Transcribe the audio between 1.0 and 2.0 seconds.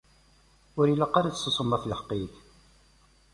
ara ad tessusmeḍ ɣef